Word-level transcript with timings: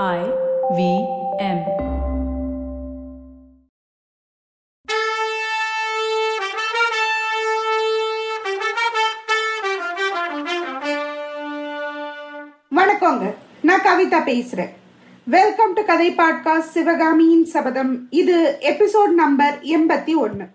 I 0.00 0.20
V 0.76 0.82
M. 1.38 1.58
வணக்கங்க. 12.76 13.34
நான் 13.62 13.80
கவிதா 13.80 14.20
பேசுறேன். 14.28 14.70
வெல்கம் 15.24 15.72
டு 15.72 15.84
கதை 15.84 16.14
பாட்காஸ்ட் 16.14 16.72
சிவகாமியின் 16.76 17.44
சபதம். 17.44 18.06
இது 18.10 18.58
எபிசோட் 18.60 19.12
நம்பர் 19.12 19.58
எண்பத்தி 19.62 20.16
ஒன்று 20.16 20.48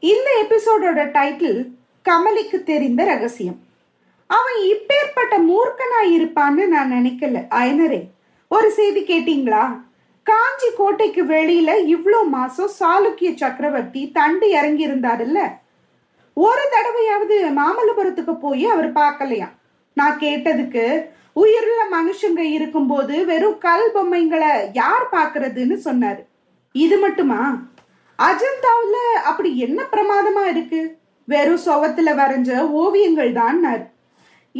இந்த 0.00 0.30
எபிசோடோட 0.44 1.06
டைட்டில் 1.18 1.70
கமலிக்கு 2.08 2.62
தெரிந்த 2.62 3.04
ரகசியம். 3.04 3.60
அவன் 4.26 4.60
இப்பேற்பட்ட 4.72 5.34
மூர்க்கனா 5.52 6.02
இருப்பான்னு 6.16 6.66
நான் 6.66 6.92
நினைக்கல. 6.92 7.46
அயனரே 7.60 8.02
ஒரு 8.54 8.68
செய்தி 8.78 9.00
கேட்டீங்களா? 9.10 9.64
காஞ்சி 10.26 10.68
கோட்டைக்கு 10.78 11.22
வெளியில 11.34 11.70
இவ்வளோ 11.94 12.20
மாசம் 12.36 12.70
சாளுக்கிய 12.78 13.30
சக்கரவர்த்தி 13.42 14.02
தண்டு 14.18 14.46
இறங்கி 14.58 14.84
இருந்தாருல்ல 14.88 15.40
ஒரு 16.36 16.62
தடவையாவது 16.74 17.36
மாமல்லபுரத்துக்கு 17.58 18.34
போய் 18.44 18.64
அவர் 18.74 18.88
பார்க்கலையா? 19.00 19.48
நான் 19.96 20.16
கேட்டதுக்கு 20.24 20.84
உயிருள்ள 21.42 21.82
மனுஷங்க 21.96 22.42
இருக்கும்போது 22.56 23.14
வெறும் 23.30 23.58
கல் 23.58 23.88
பொம்மைங்களை 23.94 24.52
யார் 24.80 25.06
பாக்குறதுன்னு 25.16 25.76
சொன்னாரு. 25.86 26.22
இது 26.74 26.96
மட்டுமா? 26.98 27.40
அஜந்தாவில் 28.18 29.00
அப்படி 29.30 29.50
என்ன 29.66 29.80
பிரமாதமா 29.92 30.44
இருக்கு? 30.54 30.82
வெறும் 31.28 31.64
சுவத்துல 31.66 32.10
வரைஞ்ச 32.20 32.50
ஓவியங்கள் 32.82 33.32
தான் 33.42 33.58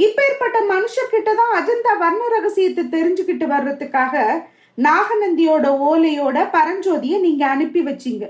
இப்பேற்பட்ட 0.03 0.59
மனுஷர்கிட்ட 0.73 1.31
தான் 1.41 1.53
அஜந்தா 1.59 1.93
வர்ண 2.03 2.23
ரகசியத்தை 2.35 2.85
தெரிஞ்சுக்கிட்டு 2.95 3.47
வர்றதுக்காக 3.55 4.25
நாகநந்தியோட 4.79 5.67
ஓலையோட 5.89 6.39
பரஞ்சோதியை 6.55 7.19
நீங்க 7.27 7.45
அனுப்பி 7.55 7.81
வச்சீங்க. 7.89 8.25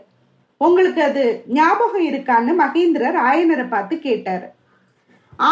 உங்களுக்கு 0.60 1.00
அது 1.02 1.22
ஞாபகம் 1.58 2.06
இருக்கான்னு 2.10 2.52
மகேந்திரர் 2.62 3.16
ஆயனரை 3.28 3.66
பார்த்து 3.68 3.94
கேட்டாரு. 4.08 4.46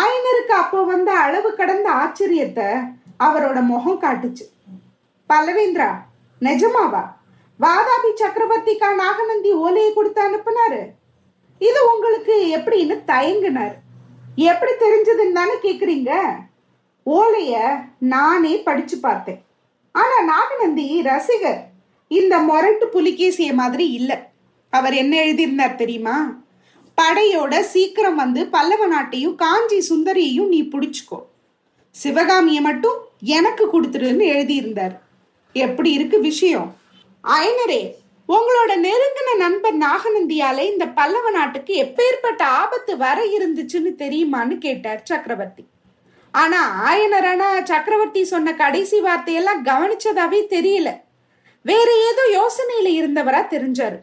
ஆயனருக்கு 0.01 0.55
அப்போ 0.63 0.81
வந்த 0.93 1.11
அளவு 1.25 1.51
கடந்த 1.61 1.89
ஆச்சரியத்தை 2.03 2.69
அவரோட 3.27 3.59
முகம் 3.73 4.03
காட்டுச்சு. 4.05 4.45
பல்லவேந்திரா 5.31 5.91
நிஜமாவா? 6.41 7.03
வாதாபி 7.61 8.11
சக்கரவர்த்திக்கா 8.21 8.89
நாகநந்தி 9.05 9.51
ஓலையை 9.65 9.91
கொடுத்து 9.93 10.21
அனுப்புனாரு? 10.29 10.83
இது 11.61 11.81
உங்களுக்கு 11.93 12.37
எப்படின்னு 12.59 12.97
தயங்குனாரு. 13.13 13.77
எப்படி 14.37 14.73
தெரிஞ்சதுன்னு 14.73 15.33
தானே 15.33 15.53
கேக்குறீங்க? 15.63 16.13
ஓலைய 17.07 17.81
நானே 17.99 18.63
படிச்சு 18.63 18.99
பார்த்தேன். 18.99 19.45
ஆனா 19.93 20.23
நாகநந்தி 20.23 21.03
ரசிகர் 21.03 21.67
இந்த 22.09 22.39
மொரட்டு 22.39 22.85
புலிகேசிய 22.85 23.53
மாதிரி 23.53 23.91
இல்ல. 23.91 24.31
அவர் 24.71 24.95
என்ன 24.95 25.17
எழுதியிருந்தார் 25.17 25.75
தெரியுமா? 25.75 26.41
படையோட 27.03 27.61
சீக்கிரம் 27.61 28.15
வந்து 28.15 28.47
பல்லவ 28.47 28.89
நாட்டையும் 28.89 29.35
காஞ்சி 29.35 29.95
சுந்தரியையும் 29.95 30.49
நீ 30.49 30.63
பிடிச்சிக்கோ. 30.63 31.23
சிவகாமியை 31.91 32.61
மட்டும் 32.61 32.97
எனக்கு 33.21 33.67
கொடுத்துருன்னு 33.67 34.23
எழுதியிருந்தார். 34.23 35.03
எப்படி 35.53 35.93
இருக்கு 35.93 36.21
விஷயம்? 36.21 36.77
ஐனரே 37.25 37.93
உங்களோட 38.29 38.73
நெருங்கின 38.87 39.37
நண்பர் 39.37 39.77
நாகநந்தியால 39.79 40.59
இந்த 40.59 40.87
பல்லவ 40.87 41.31
நாட்டுக்கு 41.31 41.75
எப்பேற்பட்ட 41.83 42.43
ஆபத்து 42.43 42.97
வர 42.97 43.25
இருந்துச்சுன்னு 43.25 43.93
தெரியுமான்னு 43.99 44.59
கேட்டார் 44.59 45.01
சக்கரவர்த்தி. 45.05 45.65
ஆனா 46.31 46.61
ஆயனரானா 46.89 47.63
சக்கரவர்த்தி 47.63 48.25
சொன்ன 48.25 48.55
கடைசி 48.55 49.01
வார்த்தையெல்லாம் 49.01 49.65
கவனிச்சதாவே 49.65 50.41
தெரியல. 50.55 51.01
வேற 51.63 51.89
ஏதோ 52.11 52.23
யோசனையில 52.39 52.87
இருந்தவரா 52.87 53.43
தெரிஞ்சாரு. 53.55 53.99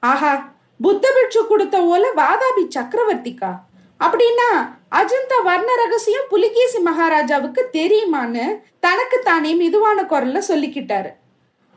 ஆஹா 0.00 0.52
புத்த 0.80 1.12
பிட்சு 1.16 1.46
கொடுத்த 1.46 1.78
ஓல 1.78 2.04
வாதாபி 2.16 2.64
சக்கரவர்த்திக்கா? 2.78 3.52
அப்படின்னா 4.00 4.50
அஜந்தா 4.90 5.42
வர்ண 5.42 5.74
ரகசியம் 5.74 6.28
புலிகேசி 6.28 6.78
மகாராஜாவுக்கு 6.78 7.68
தெரியுமான்னு 7.72 8.60
தனக்கு 8.80 9.18
தானே 9.18 9.54
மெதுவான 9.54 10.02
குரல்ல 10.02 10.42
சொல்லிக்கிட்டாரு. 10.48 11.10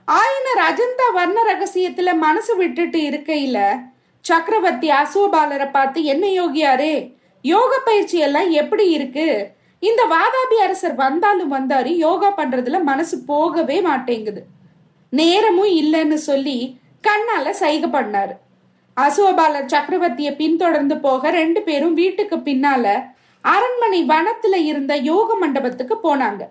ஆயினர் 0.08 0.62
அஜந்தா 0.70 1.06
வர்ண 1.14 1.40
ரகசியத்துல 1.52 2.18
மனசு 2.18 2.56
விட்டுட்டு 2.56 3.00
இருக்கையில 3.00 3.58
சக்கரவர்த்தி 4.22 4.90
அசோபாலரை 4.90 5.72
பார்த்து 5.72 6.04
என்ன 6.04 6.26
யோகியாரே 6.28 7.16
யோக 7.42 7.80
பயிற்சி 7.80 8.18
எல்லாம் 8.18 8.50
எப்படி 8.50 8.90
இருக்கு? 8.90 9.52
இந்த 9.80 10.02
வாதாபி 10.04 10.56
அரசர் 10.56 10.96
வந்தாலும் 10.96 11.54
வந்தாரு 11.54 11.96
யோகா 11.96 12.38
பண்றதுல 12.38 12.84
மனசு 12.84 13.20
போகவே 13.20 13.82
மாட்டேங்குது. 13.82 14.42
நேரமும் 15.10 15.72
இல்லைன்னு 15.82 16.14
சொல்லி 16.14 16.58
கண்ணால 17.04 17.50
சைகை 17.50 17.90
பண்ணாரு. 17.90 18.34
அசோபாலர் 18.98 19.66
சக்கரவர்த்திய 19.66 20.36
பின்தொடர்ந்து 20.36 20.98
போக 20.98 21.32
ரெண்டு 21.32 21.62
பேரும் 21.62 21.94
வீட்டுக்கு 21.94 22.38
பின்னால 22.38 22.86
அரண்மனை 23.42 24.04
வனத்துல 24.04 24.56
இருந்த 24.66 24.96
யோக 24.96 25.36
மண்டபத்துக்கு 25.36 25.96
போனாங்க. 26.04 26.44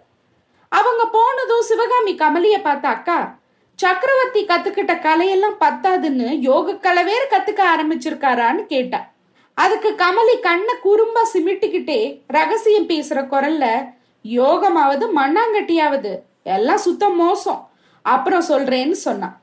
அவங்க 0.68 1.02
போனதும் 1.06 1.68
சிவகாமி 1.70 2.12
கமலிய 2.14 2.62
பார்த்த 2.62 2.88
அக்கா 2.88 3.18
சக்கரவர்த்தி 3.78 4.40
கத்துக்கிட்ட 4.46 4.92
கலையெல்லாம் 5.06 5.56
பத்தாதுன்னு 5.60 6.28
யோக 6.38 6.74
கலை 6.76 7.02
வேற 7.04 7.22
கத்துக்க 7.30 7.62
ஆரம்பிச்சிருக்காரான்னு 7.74 8.62
கேட்டா. 8.66 9.00
அதுக்கு 9.54 9.90
கமலி 9.90 10.34
கண்ணை 10.40 10.74
குறும்பா 10.84 11.22
சிமிட்டுக்கிட்டே 11.32 11.98
ரகசியம் 12.26 12.88
பேசுற 12.88 13.18
குரல்ல 13.32 13.66
யோகமாவது 14.24 15.06
மண்ணாங்கட்டியாவது 15.18 16.12
எல்லாம் 16.42 16.82
சுத்தம் 16.86 17.16
மோசம். 17.16 17.60
அப்புறம் 18.02 18.48
சொல்றேன்னு 18.48 18.98
சொன்னான் 19.06 19.36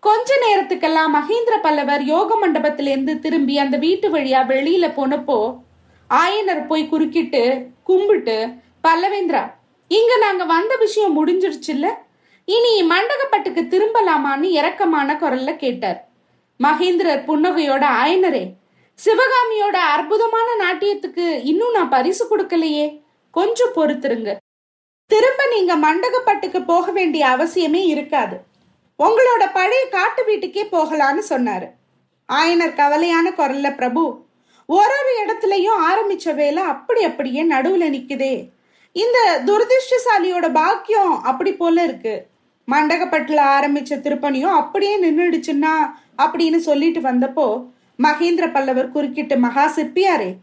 கொஞ்ச 0.00 0.30
நேரத்துக்கெல்லாம் 0.44 1.14
மகேந்திர 1.14 1.54
பல்லவர் 1.62 2.02
யோக 2.02 2.30
மண்டபத்திலேருந்து 2.42 3.14
திரும்பி 3.18 3.54
அந்த 3.58 3.76
வீட்டு 3.76 4.08
வழியா 4.08 4.40
வெளியில 4.52 4.86
போனப்போ 4.98 5.38
ஆயனர் 6.10 6.66
போய் 6.66 6.88
குறுக்கிட்டு 6.88 7.42
கும்பிட்டு 7.82 8.36
பல்லவேந்திரா 8.88 9.42
இங்க 9.90 10.12
நாங்க 10.16 10.44
வந்த 10.44 10.76
விஷயம் 10.76 11.16
முடிஞ்சிருச்சுல்ல? 11.16 11.88
இனி 12.48 12.82
மண்டகப்பட்டுக்கு 12.82 13.62
திரும்பலாமான்னு 13.70 14.48
இரக்கமான 14.58 15.14
குரல்ல 15.14 15.56
கேட்டார். 15.56 16.08
மகேந்திரர் 16.62 17.24
புன்னகையோட 17.28 17.84
ஆயனரே 18.02 18.44
சிவகாமியோட 19.04 19.76
அற்புதமான 19.94 20.48
நாட்டியத்துக்கு 20.60 21.40
இன்னும் 21.44 21.72
நான் 21.72 21.88
பரிசு 21.88 22.24
கொடுக்கலையே. 22.28 23.02
கொஞ்சம் 23.30 23.72
பொறுத்துருங்க. 23.74 24.36
திரும்ப 25.06 25.46
நீங்க 25.46 25.76
மண்டகப்பட்டுக்கு 25.76 26.64
போக 26.64 26.92
வேண்டிய 26.92 27.26
அவசியமே 27.26 27.82
இருக்காது. 27.86 28.36
உங்களோட 28.98 29.52
பழைய 29.52 29.88
காட்டு 29.88 30.24
வீட்டுக்கே 30.24 30.64
போகலான்னு 30.64 31.22
சொன்னாரு. 31.28 31.68
ஆயனர் 32.32 32.78
கவலையான 32.82 33.32
குரல்ல 33.36 33.74
பிரபு 33.74 34.24
ஒரு 34.66 34.94
ஒரு 35.00 35.12
இடத்துலயும் 35.24 35.80
ஆரம்பிச்ச 35.90 36.34
வேலை 36.34 36.62
அப்படி 36.62 37.04
அப்படியே 37.04 37.42
நடுவுல 37.44 37.84
நிக்குதே. 37.96 38.50
இந்த 38.92 39.42
துரதிருஷ்டசாலியோட 39.46 40.52
பாக்கியம் 40.52 41.22
அப்படி 41.22 41.52
போல 41.52 41.82
இருக்கு. 41.82 42.26
மண்டகப்பட்டில் 42.72 43.40
ஆரம்பிச்ச 43.56 43.94
திருப்பணியும் 43.96 44.56
அப்படியே 44.60 45.02
நின்றுடுச்சுன்னா 45.02 45.74
அப்படின்னு 46.18 46.56
சொல்லிட்டு 46.56 47.00
வந்தப்போ 47.00 47.70
மகேந்திர 48.02 48.52
பல்லவர் 48.52 48.90
குறுக்கிட்டு 48.90 49.36
மகா 49.36 49.72
சிற்பியாரே 49.76 50.34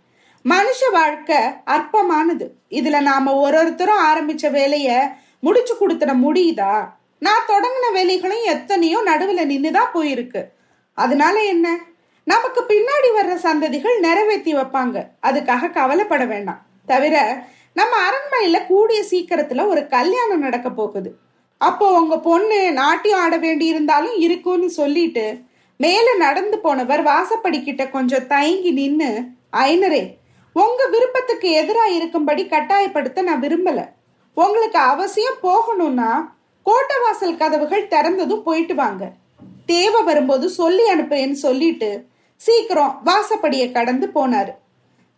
மனுஷ 0.50 0.82
வாழ்க்கை 0.92 1.38
அற்பமானது. 1.66 2.50
இதுல 2.70 3.02
நாம 3.02 3.34
ஒரு 3.34 3.58
ஒருத்தரும் 3.58 4.06
ஆரம்பிச்ச 4.06 4.52
வேலைய 4.52 5.12
முடிச்சு 5.40 5.76
கொடுத்துட 5.76 6.14
முடியுதா? 6.26 6.90
நான் 7.20 7.46
தொடங்கின 7.48 7.86
வேலைகளும் 7.94 8.44
எத்தனையோ 8.44 9.04
நடுவுல 9.06 9.46
நின்றுதான் 9.46 9.94
போயிருக்கு. 9.94 10.44
அதனால 10.94 11.44
என்ன? 11.44 11.80
நமக்கு 12.24 12.66
பின்னாடி 12.68 13.10
வர்ற 13.18 13.36
சந்ததிகள் 13.36 14.00
நிறைவேற்றி 14.00 14.56
வைப்பாங்க. 14.56 15.08
அதுக்காக 15.24 15.72
கவலைப்பட 15.72 16.26
வேண்டாம் 16.26 16.62
தவிர 16.86 17.44
நம்ம 17.74 17.96
அரண்மனையில 18.10 18.66
கூடிய 18.66 19.04
சீக்கிரத்துல 19.12 19.68
ஒரு 19.68 19.88
கல்யாணம் 19.88 20.40
நடக்க 20.40 20.70
போகுது. 20.70 21.16
அப்போ 21.66 21.86
உங்க 22.00 22.16
பொண்ணு 22.28 22.60
நாட்டியம் 22.82 23.22
ஆட 23.24 23.36
வேண்டி 23.38 23.66
இருந்தாலும் 23.74 24.18
இருக்கும்னு 24.26 24.70
சொல்லிட்டு 24.80 25.26
மேல 25.80 26.08
நடந்து 26.16 26.58
போனவர் 26.66 27.02
வாசப்படிக்கிட்ட 27.10 27.84
கொஞ்சம் 27.96 28.28
தயங்கி 28.28 28.72
நின்னு 28.80 29.10
ஐனரே 29.68 30.04
உங்க 30.56 30.82
விருப்பத்துக்கு 30.94 31.48
எதிரா 31.62 31.86
இருக்கும்படி 31.98 32.44
கட்டாயப்படுத்த 32.46 33.22
நான் 33.28 33.44
விரும்பல. 33.46 33.80
உங்களுக்கு 34.38 34.80
அவசியம் 34.94 35.40
போகணும்னா 35.44 36.12
கோட்டை 36.66 36.98
வாசல் 37.04 37.40
கதவுகள் 37.42 37.92
திறந்ததும் 37.94 38.46
போயிட்டு 38.48 38.76
வாங்க. 38.76 39.04
தேவை 39.66 40.02
வரும்போது 40.04 40.46
சொல்லி 40.60 40.84
அனுப்புறேன்னு 40.94 41.38
சொல்லிட்டு 41.46 41.90
சீக்கிரம் 42.42 42.94
வாசப்படியை 43.06 43.68
கடந்து 43.72 44.08
போனாரு. 44.16 44.54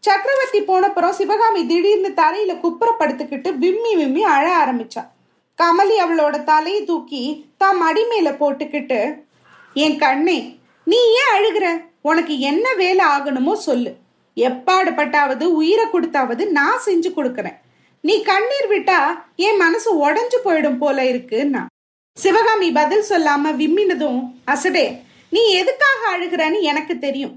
சக்கரவர்த்தி 0.03 0.61
போனப்புறம் 0.61 1.17
சிவகாமி 1.19 1.61
திடீர்னு 1.67 2.11
தரையில 2.21 2.53
குப்புறப்படுத்துக்கிட்டு 2.63 3.51
விம்மி 3.63 3.93
விம்மி 3.95 4.23
அழ 4.35 4.45
ஆரம்பிச்சா. 4.63 5.03
கமலி 5.61 5.97
அவளோட 6.03 6.43
தலையை 6.43 6.83
தூக்கி 6.83 7.23
தான் 7.57 7.77
மடி 7.77 8.03
மேல 8.05 8.29
போட்டுக்கிட்டு 8.31 8.99
என் 9.73 9.97
கண்ணே 9.97 10.39
நீ 10.83 10.97
ஏன் 11.21 11.33
அழுகிற? 11.35 11.67
உனக்கு 12.01 12.39
என்ன 12.39 12.73
வேலை 12.73 13.05
ஆகணுமோ 13.05 13.53
சொல்லு. 13.53 13.91
எப்பாடுபட்டாவது 14.37 15.43
உயிரை 15.59 15.85
கொடுத்தாவது 15.85 16.43
நான் 16.57 16.83
செஞ்சு 16.85 17.09
கொடுக்குறேன். 17.09 17.57
நீ 18.01 18.21
கண்ணீர் 18.21 18.67
விட்டா 18.69 18.99
என் 19.35 19.57
மனசு 19.57 19.89
உடஞ்சு 20.07 20.37
போயிடும் 20.43 20.77
போல 20.77 21.03
இருக்குன்னா. 21.03 21.61
சிவகாமி 22.17 22.71
பதில் 22.71 23.05
சொல்லாம 23.09 23.53
விம்மினதும் 23.61 24.19
அசடே 24.53 24.85
நீ 25.29 25.41
எதுக்காக 25.61 26.01
அழுகிறன்னு 26.13 26.59
எனக்கு 26.61 26.93
தெரியும். 26.99 27.33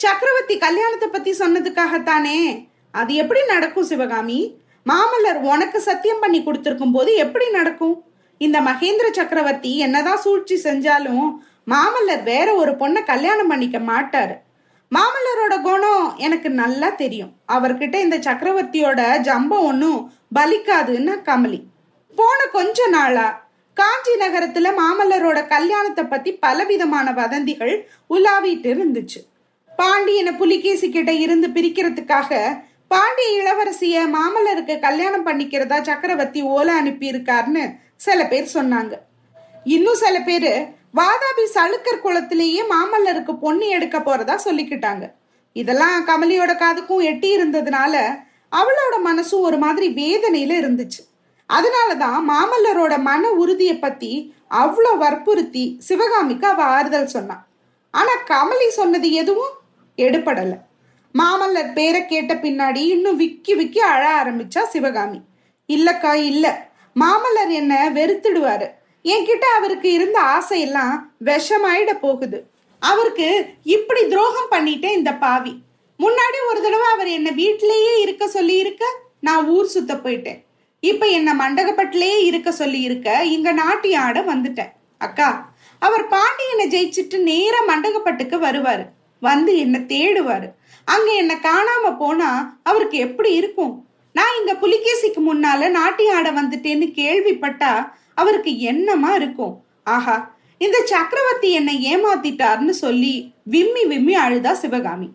சக்கரவர்த்தி 0.00 0.58
கல்யாணத்தை 0.58 1.08
பத்தி 1.08 1.30
சொன்னதுக்காகத்தானே. 1.30 2.36
அது 2.92 3.14
எப்படி 3.14 3.40
நடக்கும் 3.46 3.84
சிவகாமி? 3.84 4.38
மாமல்லர் 4.86 5.40
உனக்கு 5.52 5.78
சத்தியம் 5.80 6.20
பண்ணி 6.20 6.38
கொடுத்திருக்கும் 6.42 6.92
போது 6.92 7.10
எப்படி 7.14 7.46
நடக்கும்? 7.50 7.96
இந்த 8.38 8.58
மகேந்திர 8.60 9.06
சக்கரவர்த்தி 9.10 9.72
என்னதான் 9.78 10.22
சூழ்ச்சி 10.24 10.56
செஞ்சாலும் 10.64 11.26
மாமல்லர் 11.72 12.22
வேற 12.22 12.48
ஒரு 12.54 12.72
பொண்ணை 12.80 13.00
கல்யாணம் 13.04 13.50
பண்ணிக்க 13.52 13.78
மாட்டாரு. 13.90 14.36
மாமல்லரோட 14.92 15.54
குணம் 15.62 16.06
எனக்கு 16.26 16.48
நல்லா 16.62 16.88
தெரியும். 17.02 17.32
அவர்கிட்ட 17.56 17.96
இந்த 18.04 18.16
சக்கரவர்த்தியோட 18.18 19.00
ஜம்பம் 19.28 19.66
ஒன்றும் 19.70 20.00
பலிக்காதுன்னு 20.38 21.14
கமலி. 21.28 21.60
போன 22.16 22.38
கொஞ்ச 22.56 22.86
நாளா 22.86 23.28
காஞ்சி 23.76 24.14
நகரத்துல 24.22 24.72
மாமல்லரோட 24.80 25.38
கல்யாணத்தை 25.54 26.04
பத்தி 26.04 26.30
பலவிதமான 26.44 27.12
வதந்திகள் 27.20 27.74
உலாவிட்டு 28.14 28.68
இருந்துச்சு. 28.74 29.20
பாண்டியனை 29.78 30.32
புலிகேசி 30.32 30.86
கிட்ட 30.90 31.12
இருந்து 31.24 31.48
பிரிக்கிறதுக்காக 31.48 32.30
பாண்டிய 32.92 33.32
இளவரசிய 33.40 33.96
மாமல்லருக்கு 34.14 34.74
கல்யாணம் 34.84 35.26
பண்ணிக்கிறதா 35.26 35.76
சக்கரவர்த்தி 35.88 36.40
ஓலை 36.54 36.72
அனுப்பியிருக்காருன்னு 36.80 37.64
சில 38.06 38.20
பேர் 38.30 38.46
சொன்னாங்க. 38.54 38.94
இன்னும் 39.74 39.98
சில 40.02 40.16
பேர் 40.28 40.52
வாதாபி 40.98 41.44
சளுக்கர் 41.56 42.02
குளத்திலேயே 42.04 42.62
மாமல்லருக்கு 42.72 43.32
பொண்ணு 43.44 43.66
எடுக்க 43.68 43.98
போறதா 43.98 44.36
சொல்லிக்கிட்டாங்க. 44.44 45.04
இதெல்லாம் 45.52 46.06
கமலியோட 46.08 46.52
காதுக்கும் 46.62 47.06
எட்டி 47.10 47.28
இருந்ததுனால 47.36 47.94
அவளோட 48.60 48.96
மனசும் 49.08 49.46
ஒரு 49.48 49.58
மாதிரி 49.58 49.88
வேதனையில 50.00 50.56
இருந்துச்சு. 50.62 51.00
அதனாலதான் 51.50 52.18
மாமல்லரோட 52.32 52.96
மன 53.08 53.30
உறுதியை 53.42 53.76
பத்தி 53.78 54.12
அவ்வளோ 54.62 54.92
வற்புறுத்தி 55.04 55.64
சிவகாமிக்கு 55.88 56.46
அவ 56.46 56.62
ஆறுதல் 56.76 57.12
சொன்னான் 57.16 57.44
ஆனா 57.94 58.12
கமலி 58.32 58.68
சொன்னது 58.80 59.08
எதுவும் 59.22 59.54
எடுபடலை. 59.98 60.58
மாமல்லர் 61.18 61.72
பேரை 61.72 62.06
கேட்ட 62.06 62.34
பின்னாடி 62.34 62.76
இன்னும் 62.76 63.16
விக்கி 63.16 63.54
விக்கி 63.54 63.80
அழ 63.80 64.22
ஆரம்பிச்சா 64.22 64.62
சிவகாமி. 64.62 65.20
இல்லக்கா 65.68 66.14
இல்ல. 66.14 66.68
மாமல்லர் 67.00 67.50
என்ன 67.50 67.90
வெறுத்துடுவாரு. 67.94 68.66
என்கிட்ட 69.04 69.44
அவருக்கு 69.56 69.92
இருந்த 69.92 70.20
ஆசையெல்லாம் 70.20 70.94
விஷமாயிட 71.24 71.92
போகுது. 72.00 72.50
அவருக்கு 72.78 73.46
இப்படி 73.64 74.06
துரோகம் 74.08 74.50
பண்ணிட்டேன் 74.50 74.92
இந்த 74.92 75.14
பாவி. 75.14 75.62
முன்னாடி 75.98 76.38
ஒரு 76.48 76.62
தடவை 76.62 76.86
அவர் 76.92 77.08
என்ன 77.08 77.30
வீட்டிலேயே 77.30 78.00
இருக்க 78.00 78.28
சொல்லி 78.28 78.56
இருக்க 78.58 78.84
நான் 79.20 79.48
ஊர் 79.48 79.66
சுத்த 79.66 79.94
போயிட்டேன். 79.94 80.44
இப்ப 80.80 81.06
என்ன 81.06 81.34
மண்டகப்பட்டிலேயே 81.34 82.24
இருக்க 82.24 82.52
சொல்லி 82.52 82.80
இருக்க 82.80 83.24
இங்க 83.24 83.52
நாட்டிய 83.52 84.00
ஆட 84.00 84.20
வந்துட்டேன். 84.20 84.72
அக்கா 84.98 85.50
அவர் 85.78 86.06
பாண்டியனை 86.06 86.66
ஜெயிச்சுட்டு 86.68 87.18
நேர 87.18 87.58
மண்டகப்பட்டுக்கு 87.68 88.36
வருவாரு. 88.40 88.86
வந்து 89.20 89.58
என்னை 89.58 89.80
தேடுவாரு. 89.80 90.48
அங்க 90.84 91.12
என்னை 91.12 91.36
காணாம 91.36 91.96
போனா 91.98 92.60
அவருக்கு 92.62 92.98
எப்படி 92.98 93.34
இருக்கும்? 93.34 93.88
நான் 94.12 94.36
இங்க 94.38 94.52
புலிகேசிக்கு 94.52 95.20
முன்னால 95.20 95.70
நாட்டிய 95.70 96.14
ஆட 96.14 96.30
வந்துட்டேன்னு 96.30 96.86
கேள்விப்பட்டா 96.94 97.92
அவருக்கு 98.14 98.60
என்னமா 98.60 99.14
இருக்கும்? 99.14 99.64
ஆஹா 99.84 100.38
இந்த 100.58 100.82
சக்கரவர்த்தி 100.84 101.50
என்னை 101.50 101.96
ஏமாத்திட்டார்னு 101.96 102.68
சொல்லி 102.68 103.32
விம்மி 103.44 103.84
விம்மி 103.84 104.16
அழுதா 104.16 104.52
சிவகாமி. 104.52 105.10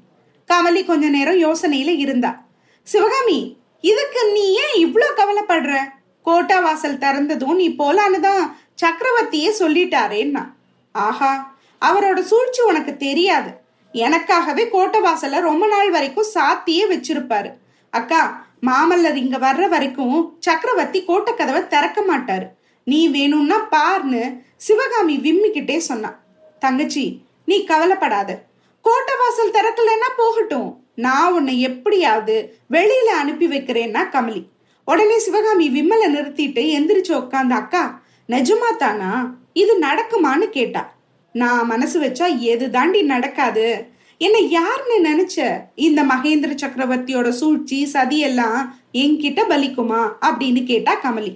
கமலி 0.48 0.86
கொஞ்ச 0.86 1.10
நேரம் 1.10 1.40
யோசனையில 1.40 1.98
இருந்தா. 1.98 2.44
சிவகாமி 2.84 3.58
இதுக்கு 3.82 4.32
நீ 4.32 4.54
ஏன் 4.54 4.86
இவ்வளோ 4.86 5.06
கவலைப்படுற? 5.16 5.78
கோட்டா 6.24 6.60
வாசல் 6.60 6.98
திறந்ததும் 6.98 7.56
நீ 7.56 7.70
போலான்னுதான் 7.70 8.52
சக்கரவர்த்தியே 8.82 9.52
சொல்லிட்டாரேன்னா. 9.60 10.46
ஆஹா 10.92 11.58
அவரோட 11.86 12.20
சூழ்ச்சி 12.20 12.62
உனக்கு 12.62 12.98
தெரியாது. 12.98 13.64
எனக்காகவே 14.04 14.64
கோட்டவாசல 14.74 15.40
ரொம்ப 15.50 15.66
நாள் 15.68 15.92
வரைக்கும் 15.96 16.32
சாத்தியே 16.34 16.84
வச்சிருப்பாரு. 16.92 17.52
அக்கா 17.94 18.22
மாமல்லர் 18.68 19.18
இங்க 19.24 19.38
வர்ற 19.38 19.66
வரைக்கும் 19.70 20.18
சக்கரவர்த்தி 20.40 21.00
கோட்டை 21.04 21.34
கதவை 21.34 21.62
திறக்க 21.68 22.00
மாட்டாரு. 22.10 22.48
நீ 22.84 23.00
வேணும்னா 23.16 23.58
பார்னு 23.72 24.22
சிவகாமி 24.58 25.16
விம்மிக்கிட்டே 25.26 25.78
சொன்னான் 25.90 26.18
தங்கச்சி 26.60 27.06
நீ 27.46 27.58
கவலைப்படாத. 27.64 28.32
கோட்டை 28.86 29.16
வாசல் 29.22 29.56
திறக்கலன்னா 29.58 30.10
போகட்டும். 30.18 30.70
நான் 30.96 31.34
உன்னை 31.34 31.56
எப்படியாவது 31.62 32.36
வெளியில 32.72 33.10
அனுப்பி 33.22 33.48
வைக்கிறேன்னா 33.48 34.02
கமலி. 34.16 34.42
உடனே 34.88 35.18
சிவகாமி 35.20 35.68
விம்மலை 35.78 36.08
நிறுத்திட்டு 36.16 36.64
எந்திரிச்சு 36.78 37.14
உட்காந்த 37.22 37.54
அக்கா 37.62 37.84
நிஜமா 38.30 38.70
தானா? 38.78 39.12
இது 39.54 39.74
நடக்குமான்னு 39.80 40.48
கேட்டா. 40.58 40.84
நான் 41.42 41.66
மனசு 41.66 42.02
வச்சா 42.02 42.28
எது 42.40 42.70
தாண்டி 42.70 43.02
நடக்காது. 43.02 43.66
என்ன 44.18 44.38
யாருன்னு 44.38 44.98
நினைச்ச 45.08 45.38
இந்த 45.76 46.04
மகேந்திர 46.04 46.52
சக்கரவர்த்தியோட 46.62 47.30
சூழ்ச்சி 47.30 47.86
சதி 47.86 48.20
எல்லாம் 48.20 48.60
என்கிட்ட 48.94 49.42
பலிக்குமா 49.50 50.02
அப்படின்னு 50.22 50.62
கேட்டா 50.64 50.94
கமலி. 51.02 51.32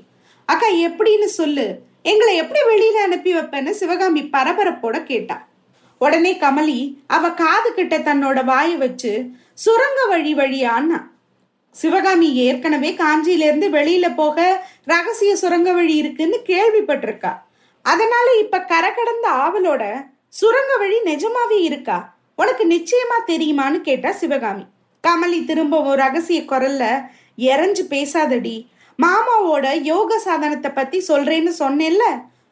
அக்கா 0.46 0.68
எப்படின்னு 0.88 1.28
சொல்லு. 1.40 1.66
எங்களை 2.04 2.36
எப்படி 2.36 2.60
வெளியில 2.70 3.00
அனுப்பி 3.08 3.34
வைப்பேன்னு 3.34 3.70
சிவகாமி 3.70 4.22
பரபரப்போட 4.22 5.04
கேட்டா. 5.04 5.48
உடனே 5.98 6.32
கமலி 6.38 6.80
அவ 7.08 7.32
காது 7.42 7.74
கிட்ட 7.74 7.98
தன்னோட 8.00 8.46
வாயை 8.46 8.76
வச்சு 8.76 9.14
சுரங்க 9.54 10.08
வழி 10.08 10.34
வழியான்னா 10.36 11.00
சிவகாமி 11.76 12.34
ஏற்கனவே 12.46 12.92
காஞ்சியில 12.92 13.48
இருந்து 13.50 13.70
வெளியில 13.70 14.16
போக 14.16 14.68
ரகசிய 14.86 15.36
சுரங்க 15.36 15.72
வழி 15.74 15.96
இருக்குன்னு 15.96 16.40
கேள்விப்பட்டிருக்கா. 16.46 17.34
அதனால 17.82 18.28
இப்ப 18.40 18.58
கரகடந்த 18.58 19.28
ஆவலோட 19.32 19.84
சுரங்க 20.28 20.78
வழி 20.78 20.98
நிஜமாவே 21.04 21.60
இருக்கா? 21.60 22.18
உனக்கு 22.36 22.68
நிச்சயமா 22.68 23.18
தெரியுமான்னு 23.28 23.82
கேட்டா 23.82 24.12
சிவகாமி. 24.12 24.66
கமலி 25.08 25.46
திரும்பவும் 25.46 25.96
ரகசிய 25.96 26.42
குரல்ல 26.42 27.10
எரஞ்சு 27.38 27.84
பேசாதடி. 27.90 28.68
மாமாவோட 29.00 29.82
யோக 29.82 30.20
சாதனத்தை 30.20 30.72
பத்தி 30.72 31.04
சொல்றேன்னு 31.08 31.52
சொன்னேன்ல? 31.60 32.06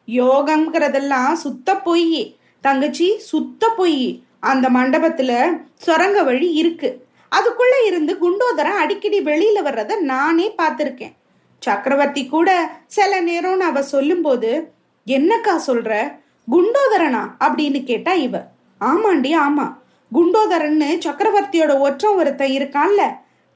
யோகம்ங்கிறதெல்லாம் 0.08 1.32
சுத்த 1.32 1.76
பொய் 1.76 2.36
தங்கச்சி 2.60 3.18
சுத்த 3.18 3.68
பொய் 3.68 4.22
அந்த 4.40 4.70
மண்டபத்துல 4.70 5.60
சுரங்க 5.74 6.22
வழி 6.22 6.52
இருக்கு. 6.52 7.06
அதுக்குள்ள 7.32 7.86
இருந்து 7.86 8.12
குண்டோதரன் 8.14 8.80
அடிக்கடி 8.82 9.20
வெளியில 9.20 9.62
வர்றத 9.62 10.00
நானே 10.00 10.54
பார்த்திருக்கேன். 10.58 11.14
சக்கரவர்த்தி 11.58 12.26
கூட 12.26 12.70
சில 12.86 13.22
நேரம்னு 13.22 13.66
அவ 13.70 13.82
சொல்லும்போது 13.82 14.72
என்னக்கா 15.08 15.60
சொல்ற? 15.66 16.18
குண்டோதரனா? 16.50 17.30
அப்படின்னு 17.40 17.84
கேட்டா 17.84 18.12
இவ. 18.12 18.38
ஆமாண்டி 18.80 19.36
ஆமா. 19.36 19.74
குண்டோதரன்னு 20.14 20.98
சக்கரவர்த்தியோட 20.98 21.78
ஒற்றம் 21.78 22.16
ஒருத்தன் 22.16 22.50
இருக்கான்ல. 22.50 23.02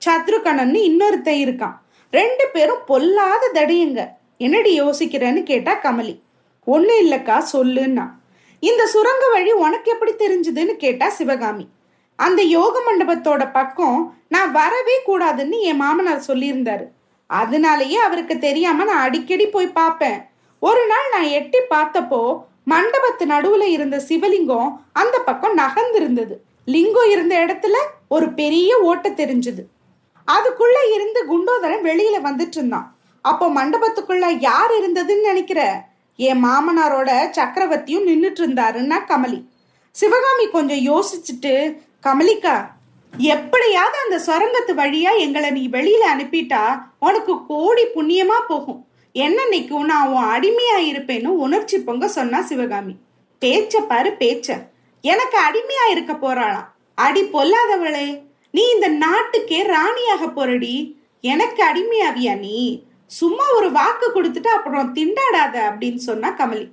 சத்ருகணன்னு 0.07 0.79
இன்னொருத்தன் 0.91 1.43
இருக்கான். 1.45 1.75
ரெண்டு 2.11 2.49
பேரும் 2.53 2.85
பொல்லாத 2.87 3.51
தடியுங்க. 3.55 4.09
என்னடி 4.39 4.83
யோசிக்கிறேன்னு 4.83 5.43
கேட்டா 5.43 5.79
கமலி. 5.83 6.21
ஒண்ணு 6.67 6.91
இல்லக்கா 7.03 7.45
சொல்லுன்னா. 7.53 8.11
இந்த 8.61 8.87
சுரங்க 8.87 9.29
வழி 9.31 9.53
உனக்கு 9.53 9.91
எப்படி 9.91 10.13
தெரிஞ்சதுன்னு 10.13 10.77
கேட்டா 10.77 11.09
சிவகாமி. 11.09 11.69
அந்த 12.17 12.43
யோக 12.43 12.81
மண்டபத்தோட 12.91 13.53
பக்கம் 13.53 14.17
நான் 14.29 14.53
வரவே 14.53 15.01
கூடாதுன்னு 15.07 15.61
என் 15.61 15.77
மாமனார் 15.77 16.25
சொல்லியிருந்தாரு. 16.29 16.89
அதனாலயே 17.31 17.93
அவருக்கு 17.93 18.39
தெரியாம 18.39 18.85
நான் 18.85 18.97
அடிக்கடி 18.97 19.47
போய் 19.47 19.67
பார்ப்பேன். 19.67 20.31
ஒரு 20.67 20.83
நாள் 20.87 21.09
நான் 21.11 21.29
எட்டி 21.37 21.59
பார்த்தப்போ 21.71 22.21
மண்டபத்து 22.71 23.25
நடுவுல 23.25 23.63
இருந்த 23.63 23.97
சிவலிங்கம் 24.09 24.69
அந்த 24.93 25.17
பக்கம் 25.19 25.57
நகர்ந்திருந்தது. 25.57 26.35
லிங்கம் 26.65 27.11
இருந்த 27.11 27.35
இடத்துல 27.39 27.77
ஒரு 28.09 28.33
பெரிய 28.33 28.79
ஓட்ட 28.79 29.09
தெரிஞ்சது. 29.11 29.63
அதுக்குள்ள 30.27 30.79
இருந்து 30.95 31.21
குண்டோதரன் 31.27 31.85
வெளியில 31.89 32.19
வந்துட்டு 32.25 32.57
இருந்தான். 32.59 32.87
அப்போ 33.21 33.49
மண்டபத்துக்குள்ள 33.49 34.37
யார் 34.41 34.71
இருந்ததுன்னு 34.71 35.21
நினைக்கிற? 35.21 35.85
என் 36.17 36.45
மாமனாரோட 36.45 37.11
சக்கரவர்த்தியும் 37.39 38.07
நின்றுட்டு 38.11 38.43
இருந்தாருன்னா 38.45 39.01
கமலி. 39.09 39.41
சிவகாமி 39.91 40.47
கொஞ்சம் 40.47 40.85
யோசிச்சுட்டு 40.91 41.55
கமலிக்கா 42.03 42.57
எப்படியாவது 43.19 43.97
அந்த 44.05 44.17
சுரங்கத்து 44.27 44.73
வழியா 44.81 45.11
எங்களை 45.19 45.51
நீ 45.51 45.69
வெளியில 45.69 46.05
அனுப்பிட்டா 46.15 46.63
உனக்கு 47.01 47.47
கோடி 47.47 47.85
புண்ணியமா 47.95 48.41
போகும். 48.49 48.87
என்ன 49.13 49.49
நிற்கும் 49.49 49.85
நான் 49.85 50.09
உன் 50.09 50.25
அடிமையா 50.25 50.79
இருப்பேன்னு 50.79 51.27
உணர்ச்சி 51.27 51.79
பொங்க 51.79 52.09
சொன்னா 52.09 52.43
சிவகாமி. 52.43 52.95
பேச்ச 53.41 53.87
பாரு 53.87 54.17
பேச்ச. 54.19 54.67
எனக்கு 55.01 55.39
அடிமையா 55.39 55.91
இருக்க 55.91 56.13
போறாளாம் 56.13 56.67
அடி 56.95 57.23
பொல்லாதவளே. 57.23 58.23
நீ 58.51 58.63
இந்த 58.75 58.89
நாட்டுக்கே 58.89 59.63
ராணியாக 59.63 60.27
போறடி. 60.27 60.95
எனக்கு 61.21 61.65
அடிமையாவியா 61.65 62.39
நீ? 62.39 62.83
சும்மா 63.07 63.45
ஒரு 63.57 63.73
வாக்கு 63.73 64.11
கொடுத்துட்டு 64.15 64.47
அப்புறம் 64.47 64.95
திண்டாடாத 64.95 65.55
அப்படின்னு 65.55 65.97
சொன்னா 65.97 66.31
கமலி. 66.31 66.69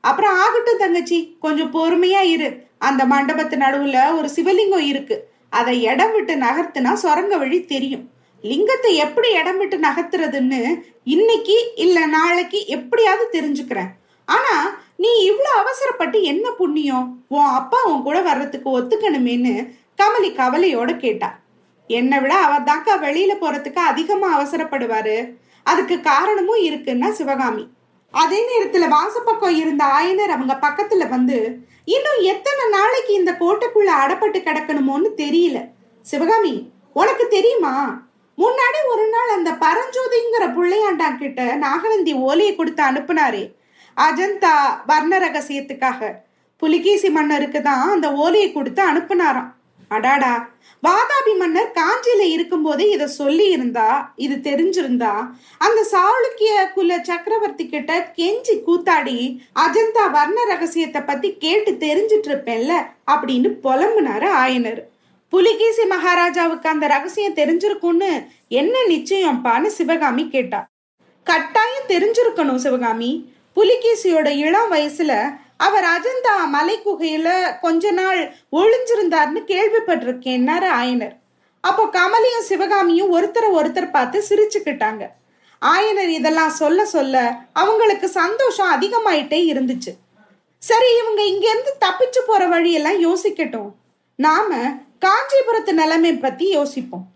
அப்புறம் 0.00 0.38
ஆகட்டும் 0.38 0.78
தங்கச்சி 0.78 1.36
கொஞ்சம் 1.40 1.74
பொறுமையா 1.74 2.20
இரு. 2.20 2.66
அந்த 2.78 3.06
மண்டபத்து 3.06 3.56
நடுவுல 3.56 4.16
ஒரு 4.16 4.28
சிவலிங்கம் 4.36 4.86
இருக்கு. 4.86 5.28
அதை 5.50 5.82
இடம் 5.82 6.12
விட்டு 6.12 6.34
நகர்த்துனா 6.34 6.92
சொரங்க 6.92 7.36
வழி 7.36 7.64
தெரியும். 7.64 8.10
லிங்கத்தை 8.42 8.94
எப்படி 8.94 9.32
இடம் 9.32 9.58
விட்டு 9.58 9.78
நகர்த்துறதுன்னு 9.78 10.82
இன்னைக்கு 11.04 11.72
இல்ல 11.74 12.06
நாளைக்கு 12.06 12.66
எப்படியாவது 12.66 13.40
தெரிஞ்சுக்கிறேன். 13.40 13.88
ஆனா 14.24 14.78
நீ 14.96 15.08
இவ்வளவு 15.18 15.58
அவசரப்பட்டு 15.58 16.22
என்ன 16.22 16.50
புண்ணியம்? 16.50 17.24
உன் 17.28 17.44
அப்பா 17.44 17.82
உன் 17.84 18.02
கூட 18.02 18.20
வர்றதுக்கு 18.20 18.80
ஒத்துக்கணுமேன்னு 18.80 19.72
கமலி 20.02 20.30
கவலையோட 20.34 20.96
கேட்டா. 20.96 21.38
என்னை 21.86 22.20
விட 22.20 22.34
அவர் 22.34 22.62
தாக்கா 22.62 23.02
வெளியில 23.02 23.34
போறதுக்கு 23.40 23.74
அதிகமா 23.74 24.40
அவசரப்படுவாரு. 24.40 25.34
அதுக்கு 25.62 26.00
காரணமும் 26.00 26.62
இருக்குன்னா 26.62 27.10
சிவகாமி. 27.10 27.68
அதே 28.10 28.44
நேரத்துல 28.48 28.94
வாசப்பக்கம் 28.94 29.56
இருந்த 29.56 29.84
ஆயனர் 29.84 30.34
அவங்க 30.36 30.58
பக்கத்துல 30.60 31.08
வந்து 31.08 31.58
இன்னும் 31.84 32.20
எத்தனை 32.20 32.68
நாளைக்கு 32.68 33.12
இந்த 33.14 33.32
கோட்டைக்குள்ள 33.32 33.90
அடப்பட்டு 34.04 34.38
கிடக்கணுமோன்னு 34.38 35.08
தெரியல. 35.16 35.68
சிவகாமி 36.00 36.70
உனக்கு 36.92 37.28
தெரியுமா? 37.28 38.06
முன்னாடி 38.40 38.80
ஒரு 38.92 39.04
நாள் 39.14 39.30
அந்த 39.36 39.50
பரஞ்சோதிங்கிற 39.62 40.44
புள்ளையாண்டா 40.56 41.08
கிட்ட 41.16 41.40
நாகநந்தி 41.66 42.12
ஓலையை 42.28 42.52
கொடுத்து 42.56 42.82
அனுப்புனாரே. 42.90 43.44
அஜந்தா 43.96 44.52
வர்ண 44.90 45.12
ரகசியத்துக்காக. 45.24 46.10
புலிகேசி 46.62 47.08
மன்னருக்கு 47.16 47.60
தான் 47.62 47.82
அந்த 47.94 48.08
ஓலையை 48.22 48.48
கொடுத்து 48.52 48.82
அனுப்புனாராம். 48.90 49.50
அடாடா. 49.96 50.32
வாதாபி 50.82 51.32
மன்னர் 51.38 51.70
காஞ்சியில 51.78 52.22
இருக்கும்போதே 52.34 52.84
இதை 52.94 53.06
சொல்லி 53.20 53.46
இருந்தா 53.54 53.86
இது 54.24 54.34
தெரிஞ்சிருந்தா 54.48 55.12
அந்த 55.66 55.80
சாளுக்கிய 55.92 56.52
குல 56.74 56.98
சக்கரவர்த்தி 57.08 57.64
கிட்ட 57.68 57.92
கெஞ்சி 58.18 58.54
கூத்தாடி 58.66 59.16
அஜந்தா 59.64 60.04
வர்ண 60.16 60.44
ரகசியத்தை 60.52 61.02
பத்தி 61.10 61.30
கேட்டு 61.44 61.72
தெரிஞ்சிட்டு 61.86 62.30
இருப்பேன்ல 62.30 62.74
அப்படின்னு 63.14 63.50
புலம்புனாரு 63.64 64.28
ஆயனர். 64.42 64.80
புலிகேசி 65.32 65.84
மகாராஜாவுக்கு 65.84 66.68
அந்த 66.68 66.86
ரகசியம் 66.86 67.34
தெரிஞ்சிருக்கும்னு 67.34 68.26
என்ன 68.48 68.74
நிச்சயம்ப்பான்னு 68.88 69.66
சிவகாமி 69.66 70.28
கேட்டா. 70.28 70.60
கட்டாயம் 71.26 71.88
தெரிஞ்சிருக்கணும் 71.88 72.62
சிவகாமி. 72.66 73.10
புலிகேசியோட 73.56 74.28
இளம் 74.44 74.72
வயசுல 74.72 75.12
அவர் 75.56 75.84
அஜந்தா 75.84 76.34
மலை 76.48 76.76
குகையில 76.84 77.28
கொஞ்ச 77.60 77.90
நாள் 77.90 78.20
ஒளிஞ்சிருந்தார்னு 78.52 79.40
கேள்விப்பட்டிருக்கேன்னாரு 79.52 80.68
ஆயனர். 80.80 81.14
அப்போ 81.60 81.84
கமலியும் 81.98 82.48
சிவகாமியும் 82.50 83.12
ஒருத்தரை 83.16 83.48
ஒருத்தர் 83.60 83.90
பார்த்து 83.90 84.18
சிரிச்சுக்கிட்டாங்க. 84.28 85.04
ஆயனர் 85.62 86.12
இதெல்லாம் 86.18 86.54
சொல்ல 86.62 86.84
சொல்ல 86.84 87.16
அவங்களுக்கு 87.52 88.08
சந்தோஷம் 88.08 88.74
அதிகமாயிட்டே 88.74 89.40
இருந்துச்சு. 89.52 89.92
சரி 90.62 90.88
இவங்க 90.98 91.22
இங்க 91.22 91.46
இருந்து 91.50 91.72
தப்பிச்சு 91.84 92.20
போற 92.26 92.46
வழியெல்லாம் 92.46 93.00
யோசிக்கட்டும். 93.06 93.70
நாம 94.14 94.54
காஞ்சிபுரத்து 95.04 95.72
நிலைமை 95.72 96.16
பத்தி 96.16 96.48
யோசிப்போம். 96.48 97.06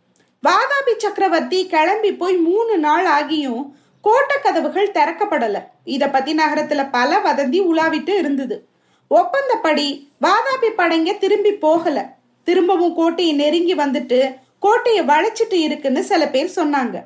வாதாபி 0.42 0.92
சக்கரவர்த்தி 0.96 1.66
கிளம்பி 1.66 2.14
போய் 2.14 2.36
மூணு 2.36 2.78
நாள் 2.78 3.06
ஆகியும் 3.06 3.70
கோட்டை 4.00 4.36
கதவுகள் 4.40 4.90
திறக்கப்படல. 4.90 5.56
இத 5.84 6.08
பத்தி 6.08 6.34
நகரத்துல 6.34 6.88
பல 6.90 7.18
வதந்தி 7.18 7.60
உலாவிட்டு 7.60 8.18
இருந்தது. 8.18 8.66
ஒப்பந்தப்படி 9.10 10.10
வாதாபி 10.22 10.68
படைங்க 10.76 11.18
திரும்பி 11.18 11.52
போகல. 11.52 12.16
திரும்பவும் 12.44 12.94
கோட்டையை 12.94 13.34
நெருங்கி 13.34 13.74
வந்துட்டு 13.74 14.38
கோட்டையை 14.60 15.04
வளைச்சிட்டு 15.04 15.52
இருக்குன்னு 15.52 16.02
சில 16.02 16.28
பேர் 16.28 16.52
சொன்னாங்க. 16.56 17.04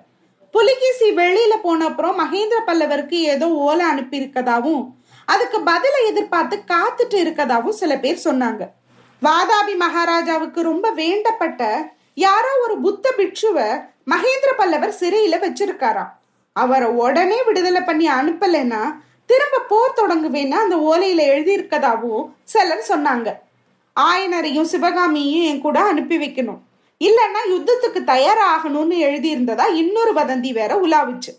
புலிகேசி 0.51 1.11
வெளியில 1.11 1.55
போன 1.63 1.85
அப்புறம் 1.85 2.19
மகேந்திர 2.21 2.59
பல்லவருக்கு 2.67 3.19
ஏதோ 3.33 3.49
ஓலை 3.49 3.87
அனுப்பி 3.87 4.17
இருக்கதாவும் 4.17 4.95
அதுக்கு 5.25 5.61
பதிலை 5.61 6.07
எதிர்பார்த்து 6.07 6.63
காத்துட்டு 6.69 7.15
இருக்கதாவும் 7.15 7.73
சில 7.73 7.99
பேர் 7.99 8.21
சொன்னாங்க. 8.25 8.71
வாதாபி 9.23 9.75
மகாராஜாவுக்கு 9.77 10.63
ரொம்ப 10.63 10.91
வேண்டப்பட்ட 10.95 11.63
யாரோ 12.15 12.49
ஒரு 12.65 12.79
புத்த 12.81 13.13
பிட்சுவ 13.19 13.81
மகேந்திர 14.11 14.51
பல்லவர் 14.57 14.95
சிறையில 15.01 15.39
வச்சிருக்காராம். 15.45 16.13
அவரை 16.53 16.89
உடனே 16.89 17.43
விடுதலை 17.43 17.81
பண்ணி 17.81 18.09
அனுப்பலைன்னா 18.09 18.83
திரும்ப 19.27 19.63
போர் 19.69 19.97
தொடங்குவேன்னு 19.97 20.51
அந்த 20.51 20.77
ஓலையில 20.77 21.21
எழுதியிருக்கதாவும் 21.33 22.29
சிலர் 22.45 22.85
சொன்னாங்க. 22.89 23.29
ஆயனரையும் 24.01 24.71
சிவகாமியும் 24.75 25.45
என் 25.45 25.61
கூட 25.61 25.81
அனுப்பி 25.81 26.19
வைக்கணும். 26.19 26.61
இல்லைன்னா 27.01 27.43
யுத்தத்துக்கு 27.49 28.01
தயாராகணும்னு 28.13 28.97
எழுதியிருந்ததா 29.09 29.75
இன்னொரு 29.75 30.13
வதந்தி 30.13 30.53
வேற 30.53 30.75
உலாவிச்சு. 30.75 31.33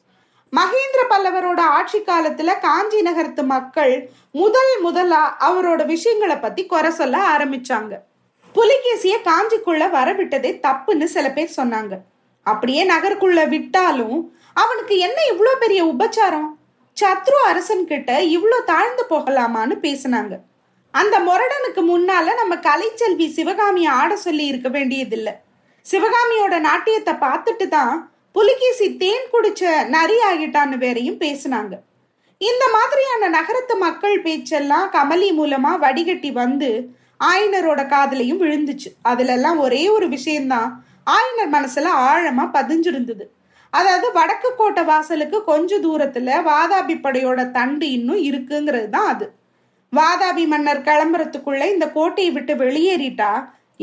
மகேந்திர 0.53 1.01
பல்லவரோட 1.09 1.61
ஆட்சி 1.77 1.99
காலத்துல 1.99 2.51
காஞ்சி 2.59 2.99
நகரத்து 3.01 3.43
மக்கள் 3.43 4.09
முதல் 4.31 4.73
முதலா 4.81 5.23
அவரோட 5.47 5.81
விஷயங்களை 5.85 6.37
பத்தி 6.37 6.65
குறை 6.65 6.91
சொல்ல 6.91 7.17
ஆரம்பிச்சாங்க. 7.33 7.93
புலிகேசிய 8.55 9.15
காஞ்சிக்குள்ள 9.27 9.83
வரவிட்டதே 9.97 10.51
தப்புன்னு 10.65 11.07
சில 11.15 11.25
பேர் 11.31 11.57
சொன்னாங்க. 11.57 11.93
அப்படியே 12.43 12.83
நகருக்குள்ள 12.89 13.41
விட்டாலும் 13.49 14.17
அவனுக்கு 14.53 14.97
என்ன 14.97 15.17
இவ்வளோ 15.31 15.53
பெரிய 15.59 15.81
உபச்சாரம்? 15.85 16.49
சத்ரு 16.97 17.39
அரசன் 17.47 17.85
கிட்ட 17.85 18.11
இவ்வளோ 18.35 18.59
தாழ்ந்து 18.65 19.03
போகலாமான்னு 19.09 19.75
பேசினாங்க. 19.85 20.33
அந்த 20.93 21.15
முரடனுக்கு 21.19 21.81
முன்னால 21.93 22.33
நம்ம 22.35 22.53
கலைச்செல்வி 22.67 23.27
சிவகாமியை 23.37 23.91
ஆட 24.01 24.15
சொல்லி 24.15 24.45
இருக்க 24.45 24.69
வேண்டியதில்லை. 24.69 25.33
சிவகாமியோட 25.85 26.55
நாட்டியத்தை 26.59 27.13
பார்த்துட்டு 27.25 27.67
தான் 27.67 27.93
புலிகேசி 28.37 28.87
தேன் 29.01 29.29
குடிச்ச 29.33 29.61
நரி 29.93 30.17
ஆகிட்டான்னு 30.29 30.75
வேறையும் 30.81 31.21
பேசினாங்க. 31.21 31.73
இந்த 32.41 32.63
மாதிரியான 32.73 33.29
நகரத்து 33.35 33.75
மக்கள் 33.83 34.17
பேச்செல்லாம் 34.25 34.89
கமலி 34.95 35.29
மூலமா 35.37 35.71
வடிகட்டி 35.83 36.29
வந்து 36.31 36.69
ஆயனரோட 37.29 37.81
காதலையும் 37.93 38.41
விழுந்துச்சு. 38.43 38.89
அதுல 39.11 39.33
எல்லாம் 39.37 39.61
ஒரே 39.65 39.81
ஒரு 39.95 40.09
விஷயம்தான் 40.15 40.69
ஆயனர் 41.15 41.51
மனசுல 41.55 41.93
ஆழமா 42.11 42.45
பதிஞ்சிருந்தது. 42.57 43.25
அதாவது 43.73 44.07
வடக்கு 44.19 44.51
கோட்டை 44.59 44.83
வாசலுக்கு 44.91 45.39
கொஞ்ச 45.49 45.79
தூரத்துல 45.87 46.37
வாதாபி 46.51 46.97
படையோட 47.07 47.39
தண்டு 47.57 47.89
இன்னும் 47.97 48.21
இருக்குங்கிறது 48.29 48.89
தான் 48.97 49.09
அது. 49.15 49.27
வாதாபி 49.93 50.45
மன்னர் 50.53 50.85
கிளம்புறதுக்குள்ள 50.89 51.63
இந்த 51.73 51.87
கோட்டையை 51.97 52.33
விட்டு 52.37 52.55
வெளியேறிட்டா 52.63 53.31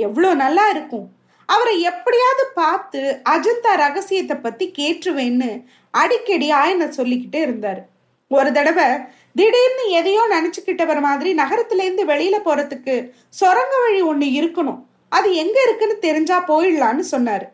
எவ்வளோ 0.07 0.33
நல்லா 0.45 0.67
இருக்கும். 0.77 1.07
அவரை 1.49 1.75
எப்படியாவது 1.91 2.45
பார்த்து 2.55 3.01
அஜந்தா 3.35 3.73
ரகசியத்தை 3.85 4.37
பத்தி 4.37 4.67
கேட்டுருவேன்னு 4.79 5.51
அடிக்கடி 5.91 6.49
ஆயனர் 6.53 6.97
சொல்லிக்கிட்டே 6.99 7.41
இருந்தாரு. 7.47 7.83
ஒரு 8.31 8.51
தடவை 8.53 8.87
திடீர்னு 9.39 9.85
எதையோ 9.91 10.23
நினைச்சுக்கிட்டவர் 10.35 11.01
மாதிரி 11.01 11.31
நகரத்துல 11.35 11.85
இருந்து 11.87 12.05
வெளியில 12.07 12.37
போறதுக்கு 12.45 12.95
சொரங்க 13.41 13.75
வழி 13.85 14.01
ஒண்ணு 14.03 14.29
இருக்கணும். 14.41 14.81
அது 15.09 15.29
எங்க 15.35 15.57
இருக்குன்னு 15.63 15.97
தெரிஞ்சா 15.99 16.39
போயிடலான்னு 16.51 17.05
சொன்னாரு. 17.11 17.47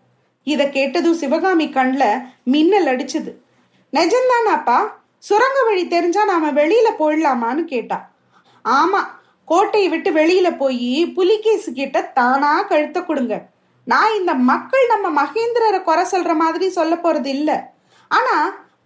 இத 0.47 0.63
கேட்டதும் 0.77 1.21
சிவகாமி 1.23 1.67
கண்ல 1.69 2.05
மின்னல் 2.45 2.91
அடிச்சுது. 2.93 3.33
நிஜம்தானாப்பா 3.93 4.79
சுரங்க 5.19 5.59
வழி 5.65 5.83
தெரிஞ்சா 5.89 6.23
நாம 6.25 6.51
வெளியில 6.51 6.89
போயிடலாமான்னு 6.99 7.65
கேட்டா. 7.65 7.99
ஆமா 8.65 9.01
கோட்டையை 9.45 9.89
விட்டு 9.89 10.11
வெளியில 10.13 10.49
போய் 10.57 10.93
புலிகேசு 11.17 11.71
கிட்ட 11.73 12.01
தானா 12.19 12.53
கழுத்த 12.63 12.99
கொடுங்க. 13.01 13.35
நான் 13.91 14.17
இந்த 14.19 14.33
மக்கள் 14.51 14.85
நம்ம 14.93 15.07
மகேந்திரரை 15.21 15.83
குறை 15.83 16.05
சொல்ற 16.13 16.33
மாதிரி 16.35 16.69
சொல்ல 16.69 16.95
போறது 17.05 17.31
இல்ல. 17.37 17.51
ஆனா 18.09 18.37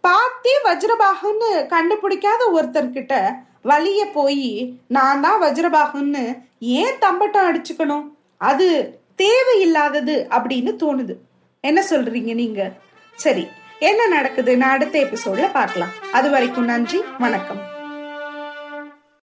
பார்த்தே 0.01 0.55
வஜ்ரபாகுன்னு 0.67 1.51
கண்டுபிடிக்காத 1.75 2.43
ஒருத்தர்கிட்ட 2.57 3.15
வழிய 3.63 4.01
போய் 4.13 4.49
நான் 4.89 5.21
தான் 5.21 5.43
வஜ்ரபாகுன்னு 5.43 6.25
ஏன் 6.59 6.99
தம்பட்டம் 6.99 7.49
அடிச்சுக்கணும்? 7.49 8.07
அது 8.37 8.69
தேவையில்லாதது 9.17 10.17
அப்படின்னு 10.37 10.73
தோணுது. 10.85 11.15
என்ன 11.61 11.81
சொல்றீங்க 11.91 12.33
நீங்க? 12.35 12.63
சரி 13.19 13.45
என்ன 13.79 14.03
நடக்குதுன்னு 14.17 14.67
அடுத்த 14.75 14.97
எபிசோட்ல 14.99 15.47
பார்க்கலாம். 15.53 15.95
அது 16.13 16.29
வரைக்கும் 16.31 16.71
நன்றி 16.73 17.01
வணக்கம். 17.19 17.63